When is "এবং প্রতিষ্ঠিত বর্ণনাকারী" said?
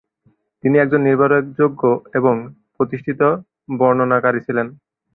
2.13-4.39